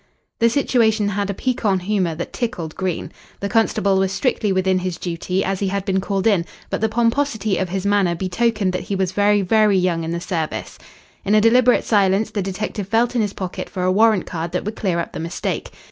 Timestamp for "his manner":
7.69-8.15